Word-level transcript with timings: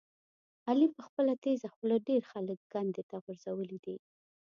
علي 0.69 0.87
په 0.95 1.01
خپله 1.07 1.33
تېزه 1.43 1.67
خوله 1.75 1.97
ډېر 2.09 2.21
خلک 2.31 2.59
کندې 2.73 3.03
ته 3.09 3.15
غورځولي 3.23 3.77
دي. 3.85 3.97